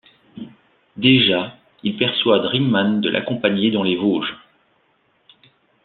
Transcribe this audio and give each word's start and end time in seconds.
Déjà 0.97 1.59
il 1.83 1.95
persuade 1.95 2.47
Ringmann 2.47 3.01
de 3.01 3.09
l’accompagner 3.11 3.69
dans 3.69 3.83
les 3.83 3.97
Vosges. 3.97 4.35